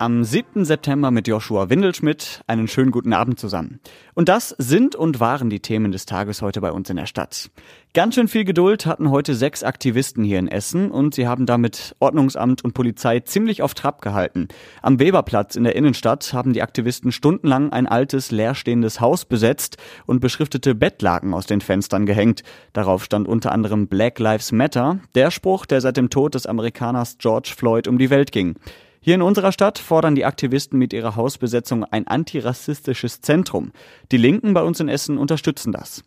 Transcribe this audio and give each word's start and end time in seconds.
Am 0.00 0.24
7. 0.24 0.64
September 0.64 1.10
mit 1.10 1.28
Joshua 1.28 1.68
Windelschmidt. 1.68 2.40
Einen 2.46 2.68
schönen 2.68 2.90
guten 2.90 3.12
Abend 3.12 3.38
zusammen. 3.38 3.80
Und 4.14 4.30
das 4.30 4.54
sind 4.56 4.96
und 4.96 5.20
waren 5.20 5.50
die 5.50 5.60
Themen 5.60 5.92
des 5.92 6.06
Tages 6.06 6.40
heute 6.40 6.62
bei 6.62 6.72
uns 6.72 6.88
in 6.88 6.96
der 6.96 7.04
Stadt. 7.04 7.50
Ganz 7.92 8.14
schön 8.14 8.26
viel 8.26 8.46
Geduld 8.46 8.86
hatten 8.86 9.10
heute 9.10 9.34
sechs 9.34 9.62
Aktivisten 9.62 10.24
hier 10.24 10.38
in 10.38 10.48
Essen 10.48 10.90
und 10.90 11.14
sie 11.14 11.28
haben 11.28 11.44
damit 11.44 11.96
Ordnungsamt 11.98 12.64
und 12.64 12.72
Polizei 12.72 13.20
ziemlich 13.20 13.60
auf 13.60 13.74
Trab 13.74 14.00
gehalten. 14.00 14.48
Am 14.80 14.98
Weberplatz 15.00 15.54
in 15.54 15.64
der 15.64 15.76
Innenstadt 15.76 16.32
haben 16.32 16.54
die 16.54 16.62
Aktivisten 16.62 17.12
stundenlang 17.12 17.70
ein 17.70 17.86
altes, 17.86 18.30
leerstehendes 18.30 19.02
Haus 19.02 19.26
besetzt 19.26 19.76
und 20.06 20.20
beschriftete 20.20 20.74
Bettlaken 20.74 21.34
aus 21.34 21.44
den 21.44 21.60
Fenstern 21.60 22.06
gehängt. 22.06 22.42
Darauf 22.72 23.04
stand 23.04 23.28
unter 23.28 23.52
anderem 23.52 23.86
Black 23.86 24.18
Lives 24.18 24.50
Matter, 24.50 25.00
der 25.14 25.30
Spruch, 25.30 25.66
der 25.66 25.82
seit 25.82 25.98
dem 25.98 26.08
Tod 26.08 26.34
des 26.34 26.46
Amerikaners 26.46 27.18
George 27.18 27.52
Floyd 27.54 27.86
um 27.86 27.98
die 27.98 28.08
Welt 28.08 28.32
ging. 28.32 28.54
Hier 29.02 29.14
in 29.14 29.22
unserer 29.22 29.50
Stadt 29.50 29.78
fordern 29.78 30.14
die 30.14 30.26
Aktivisten 30.26 30.78
mit 30.78 30.92
ihrer 30.92 31.16
Hausbesetzung 31.16 31.84
ein 31.84 32.06
antirassistisches 32.06 33.22
Zentrum. 33.22 33.72
Die 34.12 34.18
Linken 34.18 34.52
bei 34.52 34.62
uns 34.62 34.78
in 34.78 34.90
Essen 34.90 35.16
unterstützen 35.16 35.72
das. 35.72 36.02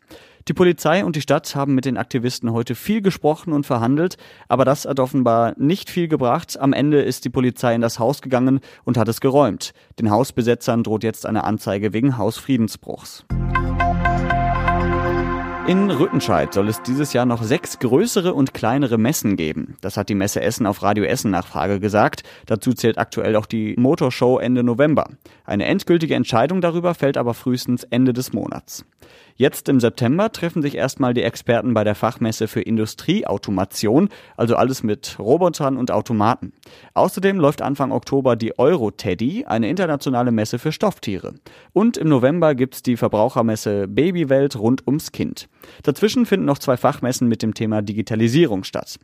Die 0.47 0.53
Polizei 0.53 1.03
und 1.03 1.15
die 1.15 1.21
Stadt 1.21 1.55
haben 1.55 1.73
mit 1.73 1.85
den 1.85 1.97
Aktivisten 1.97 2.53
heute 2.53 2.75
viel 2.75 3.01
gesprochen 3.01 3.51
und 3.51 3.65
verhandelt, 3.65 4.17
aber 4.47 4.63
das 4.63 4.85
hat 4.85 4.99
offenbar 4.99 5.55
nicht 5.57 5.89
viel 5.89 6.07
gebracht. 6.07 6.59
Am 6.59 6.71
Ende 6.71 7.01
ist 7.01 7.25
die 7.25 7.29
Polizei 7.29 7.73
in 7.73 7.81
das 7.81 7.97
Haus 7.97 8.21
gegangen 8.21 8.59
und 8.83 8.97
hat 8.97 9.07
es 9.07 9.21
geräumt. 9.21 9.73
Den 9.97 10.11
Hausbesetzern 10.11 10.83
droht 10.83 11.03
jetzt 11.03 11.25
eine 11.25 11.45
Anzeige 11.45 11.93
wegen 11.93 12.19
Hausfriedensbruchs. 12.19 13.25
In 15.65 15.89
Rüttenscheid 15.89 16.53
soll 16.53 16.67
es 16.67 16.81
dieses 16.81 17.13
Jahr 17.13 17.25
noch 17.25 17.41
sechs 17.41 17.79
größere 17.79 18.33
und 18.33 18.53
kleinere 18.53 18.97
Messen 18.97 19.37
geben. 19.37 19.77
Das 19.79 19.95
hat 19.95 20.09
die 20.09 20.15
Messe 20.15 20.41
Essen 20.41 20.65
auf 20.65 20.83
Radio 20.83 21.05
Essen 21.05 21.31
Nachfrage 21.31 21.79
gesagt. 21.79 22.23
Dazu 22.47 22.73
zählt 22.73 22.97
aktuell 22.97 23.37
auch 23.37 23.45
die 23.45 23.73
Motorshow 23.77 24.39
Ende 24.39 24.61
November. 24.61 25.07
Eine 25.45 25.63
endgültige 25.65 26.15
Entscheidung 26.15 26.59
darüber 26.59 26.93
fällt 26.93 27.15
aber 27.15 27.33
frühestens 27.33 27.85
Ende 27.85 28.11
des 28.11 28.33
Monats. 28.33 28.83
Jetzt 29.35 29.67
im 29.67 29.79
September 29.79 30.31
treffen 30.31 30.61
sich 30.61 30.75
erstmal 30.75 31.13
die 31.13 31.23
Experten 31.23 31.73
bei 31.73 31.83
der 31.83 31.95
Fachmesse 31.95 32.47
für 32.47 32.61
Industrieautomation, 32.61 34.09
also 34.37 34.55
alles 34.55 34.83
mit 34.83 35.17
Robotern 35.17 35.77
und 35.77 35.89
Automaten. 35.89 36.53
Außerdem 36.93 37.39
läuft 37.39 37.61
Anfang 37.61 37.91
Oktober 37.91 38.35
die 38.35 38.57
Euro-Teddy, 38.59 39.45
eine 39.45 39.69
internationale 39.69 40.31
Messe 40.31 40.59
für 40.59 40.71
Stofftiere. 40.71 41.33
Und 41.73 41.97
im 41.97 42.09
November 42.09 42.53
gibt's 42.53 42.83
die 42.83 42.97
Verbrauchermesse 42.97 43.87
Babywelt 43.87 44.55
rund 44.55 44.85
ums 44.85 45.11
Kind. 45.11 45.49
Dazwischen 45.81 46.25
finden 46.25 46.45
noch 46.45 46.59
zwei 46.59 46.77
Fachmessen 46.77 47.27
mit 47.27 47.41
dem 47.41 47.55
Thema 47.55 47.81
Digitalisierung 47.81 48.63
statt. 48.63 48.99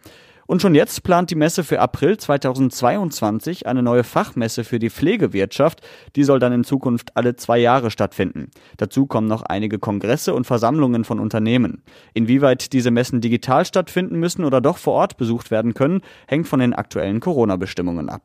Und 0.50 0.64
schon 0.64 0.74
jetzt 0.74 1.04
plant 1.04 1.30
die 1.30 1.36
Messe 1.36 1.64
für 1.64 1.80
April 1.80 2.18
2022 2.18 3.68
eine 3.68 3.84
neue 3.84 4.04
Fachmesse 4.04 4.64
für 4.64 4.80
die 4.80 4.90
Pflegewirtschaft. 4.90 5.88
Die 6.16 6.24
soll 6.24 6.40
dann 6.40 6.52
in 6.52 6.64
Zukunft 6.64 7.16
alle 7.16 7.36
zwei 7.36 7.60
Jahre 7.60 7.92
stattfinden. 7.92 8.50
Dazu 8.78 9.06
kommen 9.06 9.28
noch 9.28 9.44
einige 9.44 9.78
Kongresse 9.78 10.34
und 10.34 10.48
Versammlungen 10.48 11.04
von 11.04 11.20
Unternehmen. 11.20 11.84
Inwieweit 12.16 12.74
diese 12.74 12.90
Messen 12.90 13.22
digital 13.22 13.64
stattfinden 13.64 14.18
müssen 14.18 14.44
oder 14.44 14.60
doch 14.60 14.80
vor 14.80 14.94
Ort 14.94 15.18
besucht 15.18 15.52
werden 15.52 15.76
können, 15.76 16.02
hängt 16.28 16.48
von 16.48 16.62
den 16.62 16.74
aktuellen 16.74 17.20
Corona-Bestimmungen 17.20 18.10
ab. 18.10 18.24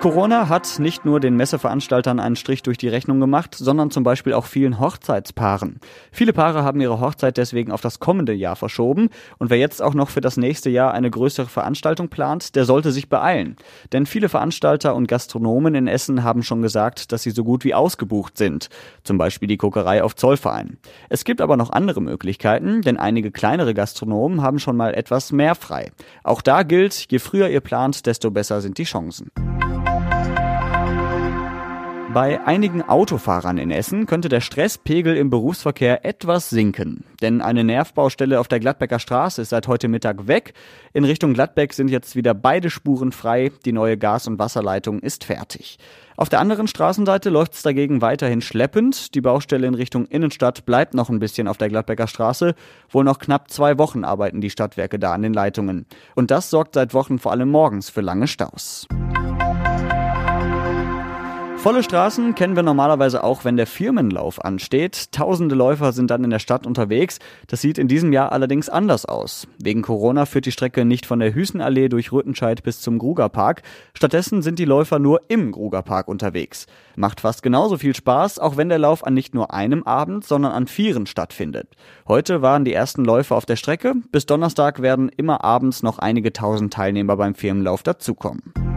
Corona 0.00 0.48
hat 0.48 0.78
nicht 0.78 1.04
nur 1.04 1.18
den 1.18 1.34
Messeveranstaltern 1.34 2.20
einen 2.20 2.36
Strich 2.36 2.62
durch 2.62 2.78
die 2.78 2.86
Rechnung 2.86 3.18
gemacht, 3.18 3.56
sondern 3.56 3.90
zum 3.90 4.04
Beispiel 4.04 4.32
auch 4.32 4.46
vielen 4.46 4.78
Hochzeitspaaren. 4.78 5.80
Viele 6.12 6.32
Paare 6.32 6.62
haben 6.62 6.80
ihre 6.80 7.00
Hochzeit 7.00 7.36
deswegen 7.36 7.72
auf 7.72 7.80
das 7.80 7.98
kommende 7.98 8.32
Jahr 8.32 8.54
verschoben 8.54 9.08
und 9.38 9.50
wer 9.50 9.58
jetzt 9.58 9.82
auch 9.82 9.94
noch 9.94 10.08
für 10.08 10.20
das 10.20 10.36
nächste 10.36 10.70
Jahr 10.70 10.94
eine 10.94 11.10
größere 11.10 11.48
Veranstaltung 11.48 12.10
plant, 12.10 12.54
der 12.54 12.64
sollte 12.64 12.92
sich 12.92 13.08
beeilen. 13.08 13.56
Denn 13.92 14.06
viele 14.06 14.28
Veranstalter 14.28 14.94
und 14.94 15.08
Gastronomen 15.08 15.74
in 15.74 15.88
Essen 15.88 16.22
haben 16.22 16.44
schon 16.44 16.62
gesagt, 16.62 17.10
dass 17.10 17.24
sie 17.24 17.32
so 17.32 17.42
gut 17.42 17.64
wie 17.64 17.74
ausgebucht 17.74 18.38
sind. 18.38 18.68
Zum 19.02 19.18
Beispiel 19.18 19.48
die 19.48 19.56
Kokerei 19.56 20.04
auf 20.04 20.14
Zollverein. 20.14 20.78
Es 21.08 21.24
gibt 21.24 21.40
aber 21.40 21.56
noch 21.56 21.70
andere 21.70 22.00
Möglichkeiten, 22.00 22.82
denn 22.82 22.98
einige 22.98 23.32
kleinere 23.32 23.74
Gastronomen 23.74 24.42
haben 24.42 24.60
schon 24.60 24.76
mal 24.76 24.94
etwas 24.94 25.32
mehr 25.32 25.56
frei. 25.56 25.90
Auch 26.22 26.40
da 26.40 26.62
gilt, 26.62 27.10
je 27.10 27.18
früher 27.18 27.48
ihr 27.48 27.60
plant, 27.60 28.06
desto 28.06 28.30
besser 28.30 28.60
sind 28.60 28.78
die 28.78 28.84
Chancen. 28.84 29.32
Bei 32.14 32.40
einigen 32.46 32.80
Autofahrern 32.80 33.58
in 33.58 33.70
Essen 33.70 34.06
könnte 34.06 34.30
der 34.30 34.40
Stresspegel 34.40 35.14
im 35.14 35.28
Berufsverkehr 35.28 36.06
etwas 36.06 36.48
sinken. 36.48 37.04
Denn 37.20 37.42
eine 37.42 37.64
Nervbaustelle 37.64 38.40
auf 38.40 38.48
der 38.48 38.60
Gladbecker 38.60 38.98
Straße 38.98 39.42
ist 39.42 39.50
seit 39.50 39.68
heute 39.68 39.88
Mittag 39.88 40.26
weg. 40.26 40.54
In 40.94 41.04
Richtung 41.04 41.34
Gladbeck 41.34 41.74
sind 41.74 41.88
jetzt 41.88 42.16
wieder 42.16 42.32
beide 42.32 42.70
Spuren 42.70 43.12
frei. 43.12 43.52
Die 43.66 43.72
neue 43.72 43.98
Gas- 43.98 44.26
und 44.26 44.38
Wasserleitung 44.38 45.00
ist 45.00 45.24
fertig. 45.24 45.78
Auf 46.16 46.30
der 46.30 46.40
anderen 46.40 46.66
Straßenseite 46.66 47.28
läuft 47.28 47.52
es 47.52 47.62
dagegen 47.62 48.00
weiterhin 48.00 48.40
schleppend. 48.40 49.14
Die 49.14 49.20
Baustelle 49.20 49.66
in 49.66 49.74
Richtung 49.74 50.06
Innenstadt 50.06 50.64
bleibt 50.64 50.94
noch 50.94 51.10
ein 51.10 51.18
bisschen 51.18 51.46
auf 51.46 51.58
der 51.58 51.68
Gladbecker 51.68 52.08
Straße. 52.08 52.54
Wohl 52.88 53.04
noch 53.04 53.18
knapp 53.18 53.50
zwei 53.50 53.76
Wochen 53.76 54.04
arbeiten 54.04 54.40
die 54.40 54.50
Stadtwerke 54.50 54.98
da 54.98 55.12
an 55.12 55.22
den 55.22 55.34
Leitungen. 55.34 55.84
Und 56.14 56.30
das 56.30 56.48
sorgt 56.48 56.74
seit 56.74 56.94
Wochen 56.94 57.18
vor 57.18 57.32
allem 57.32 57.50
morgens 57.50 57.90
für 57.90 58.00
lange 58.00 58.28
Staus. 58.28 58.88
Volle 61.58 61.82
Straßen 61.82 62.36
kennen 62.36 62.54
wir 62.54 62.62
normalerweise 62.62 63.24
auch, 63.24 63.44
wenn 63.44 63.56
der 63.56 63.66
Firmenlauf 63.66 64.44
ansteht. 64.44 65.10
Tausende 65.10 65.56
Läufer 65.56 65.92
sind 65.92 66.08
dann 66.08 66.22
in 66.22 66.30
der 66.30 66.38
Stadt 66.38 66.68
unterwegs. 66.68 67.18
Das 67.48 67.60
sieht 67.60 67.78
in 67.78 67.88
diesem 67.88 68.12
Jahr 68.12 68.30
allerdings 68.30 68.68
anders 68.68 69.06
aus. 69.06 69.48
Wegen 69.60 69.82
Corona 69.82 70.24
führt 70.24 70.46
die 70.46 70.52
Strecke 70.52 70.84
nicht 70.84 71.04
von 71.04 71.18
der 71.18 71.34
Hüßenallee 71.34 71.88
durch 71.88 72.12
Rüttenscheid 72.12 72.62
bis 72.62 72.80
zum 72.80 72.98
Grugerpark. 72.98 73.62
Stattdessen 73.92 74.40
sind 74.40 74.60
die 74.60 74.66
Läufer 74.66 75.00
nur 75.00 75.22
im 75.26 75.50
Grugerpark 75.50 76.06
unterwegs. 76.06 76.68
Macht 76.94 77.20
fast 77.20 77.42
genauso 77.42 77.76
viel 77.76 77.94
Spaß, 77.94 78.38
auch 78.38 78.56
wenn 78.56 78.68
der 78.68 78.78
Lauf 78.78 79.04
an 79.04 79.14
nicht 79.14 79.34
nur 79.34 79.52
einem 79.52 79.82
Abend, 79.82 80.24
sondern 80.24 80.52
an 80.52 80.68
vieren 80.68 81.06
stattfindet. 81.06 81.70
Heute 82.06 82.40
waren 82.40 82.64
die 82.64 82.72
ersten 82.72 83.04
Läufer 83.04 83.34
auf 83.34 83.46
der 83.46 83.56
Strecke. 83.56 83.94
Bis 84.12 84.26
Donnerstag 84.26 84.80
werden 84.80 85.10
immer 85.16 85.42
abends 85.42 85.82
noch 85.82 85.98
einige 85.98 86.32
tausend 86.32 86.72
Teilnehmer 86.72 87.16
beim 87.16 87.34
Firmenlauf 87.34 87.82
dazukommen. 87.82 88.67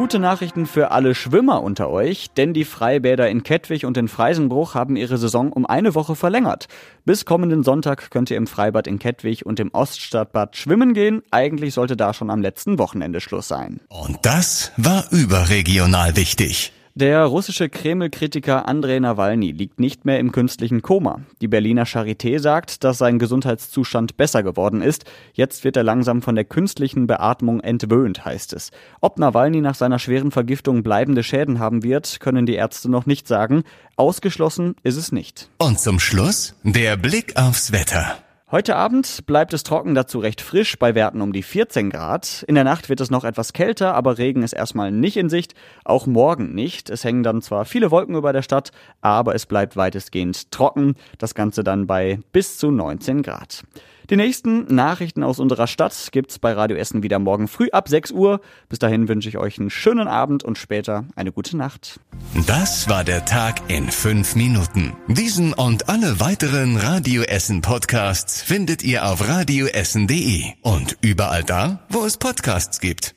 Gute 0.00 0.18
Nachrichten 0.18 0.64
für 0.64 0.92
alle 0.92 1.14
Schwimmer 1.14 1.62
unter 1.62 1.90
euch, 1.90 2.30
denn 2.34 2.54
die 2.54 2.64
Freibäder 2.64 3.28
in 3.28 3.42
Kettwig 3.42 3.84
und 3.84 3.98
in 3.98 4.08
Freisenbruch 4.08 4.74
haben 4.74 4.96
ihre 4.96 5.18
Saison 5.18 5.52
um 5.52 5.66
eine 5.66 5.94
Woche 5.94 6.16
verlängert. 6.16 6.68
Bis 7.04 7.26
kommenden 7.26 7.64
Sonntag 7.64 8.10
könnt 8.10 8.30
ihr 8.30 8.38
im 8.38 8.46
Freibad 8.46 8.86
in 8.86 8.98
Kettwig 8.98 9.44
und 9.44 9.60
im 9.60 9.68
Oststadtbad 9.74 10.56
schwimmen 10.56 10.94
gehen. 10.94 11.20
Eigentlich 11.30 11.74
sollte 11.74 11.98
da 11.98 12.14
schon 12.14 12.30
am 12.30 12.40
letzten 12.40 12.78
Wochenende 12.78 13.20
Schluss 13.20 13.46
sein. 13.46 13.82
Und 13.90 14.16
das 14.22 14.72
war 14.78 15.04
überregional 15.10 16.16
wichtig. 16.16 16.72
Der 16.94 17.24
russische 17.24 17.68
Kreml-Kritiker 17.68 18.66
Andrei 18.66 18.98
Nawalny 18.98 19.52
liegt 19.52 19.78
nicht 19.78 20.04
mehr 20.04 20.18
im 20.18 20.32
künstlichen 20.32 20.82
Koma. 20.82 21.20
Die 21.40 21.46
Berliner 21.46 21.84
Charité 21.84 22.40
sagt, 22.40 22.82
dass 22.82 22.98
sein 22.98 23.20
Gesundheitszustand 23.20 24.16
besser 24.16 24.42
geworden 24.42 24.82
ist. 24.82 25.04
Jetzt 25.32 25.62
wird 25.62 25.76
er 25.76 25.84
langsam 25.84 26.20
von 26.20 26.34
der 26.34 26.44
künstlichen 26.44 27.06
Beatmung 27.06 27.60
entwöhnt, 27.60 28.24
heißt 28.24 28.52
es. 28.54 28.72
Ob 29.00 29.20
Nawalny 29.20 29.60
nach 29.60 29.76
seiner 29.76 30.00
schweren 30.00 30.32
Vergiftung 30.32 30.82
bleibende 30.82 31.22
Schäden 31.22 31.60
haben 31.60 31.84
wird, 31.84 32.18
können 32.18 32.44
die 32.44 32.54
Ärzte 32.54 32.90
noch 32.90 33.06
nicht 33.06 33.28
sagen. 33.28 33.62
Ausgeschlossen 33.94 34.74
ist 34.82 34.96
es 34.96 35.12
nicht. 35.12 35.48
Und 35.58 35.78
zum 35.78 36.00
Schluss 36.00 36.56
der 36.64 36.96
Blick 36.96 37.36
aufs 37.36 37.70
Wetter. 37.70 38.18
Heute 38.52 38.74
Abend 38.74 39.26
bleibt 39.26 39.54
es 39.54 39.62
trocken, 39.62 39.94
dazu 39.94 40.18
recht 40.18 40.40
frisch, 40.40 40.76
bei 40.76 40.96
Werten 40.96 41.20
um 41.20 41.32
die 41.32 41.44
14 41.44 41.88
Grad. 41.88 42.44
In 42.48 42.56
der 42.56 42.64
Nacht 42.64 42.88
wird 42.88 43.00
es 43.00 43.08
noch 43.08 43.22
etwas 43.22 43.52
kälter, 43.52 43.94
aber 43.94 44.18
Regen 44.18 44.42
ist 44.42 44.54
erstmal 44.54 44.90
nicht 44.90 45.16
in 45.16 45.28
Sicht. 45.28 45.54
Auch 45.84 46.08
morgen 46.08 46.52
nicht. 46.52 46.90
Es 46.90 47.04
hängen 47.04 47.22
dann 47.22 47.42
zwar 47.42 47.64
viele 47.64 47.92
Wolken 47.92 48.16
über 48.16 48.32
der 48.32 48.42
Stadt, 48.42 48.72
aber 49.02 49.36
es 49.36 49.46
bleibt 49.46 49.76
weitestgehend 49.76 50.50
trocken. 50.50 50.96
Das 51.18 51.36
Ganze 51.36 51.62
dann 51.62 51.86
bei 51.86 52.18
bis 52.32 52.58
zu 52.58 52.72
19 52.72 53.22
Grad. 53.22 53.62
Die 54.10 54.16
nächsten 54.16 54.74
Nachrichten 54.74 55.22
aus 55.22 55.38
unserer 55.38 55.68
Stadt 55.68 56.08
gibt's 56.10 56.40
bei 56.40 56.52
Radio 56.52 56.76
Essen 56.76 57.04
wieder 57.04 57.20
morgen 57.20 57.46
früh 57.46 57.68
ab 57.70 57.88
6 57.88 58.10
Uhr. 58.10 58.40
Bis 58.68 58.80
dahin 58.80 59.06
wünsche 59.06 59.28
ich 59.28 59.38
euch 59.38 59.60
einen 59.60 59.70
schönen 59.70 60.08
Abend 60.08 60.42
und 60.42 60.58
später 60.58 61.04
eine 61.14 61.30
gute 61.30 61.56
Nacht. 61.56 62.00
Das 62.48 62.88
war 62.88 63.04
der 63.04 63.24
Tag 63.24 63.60
in 63.68 63.88
fünf 63.88 64.34
Minuten. 64.34 64.94
Diesen 65.06 65.52
und 65.52 65.88
alle 65.88 66.18
weiteren 66.18 66.76
Radio 66.76 67.22
Essen 67.22 67.60
Podcasts 67.60 68.42
findet 68.42 68.82
ihr 68.82 69.06
auf 69.06 69.28
radioessen.de 69.28 70.42
und 70.62 70.96
überall 71.02 71.44
da, 71.44 71.86
wo 71.88 72.04
es 72.04 72.16
Podcasts 72.16 72.80
gibt. 72.80 73.14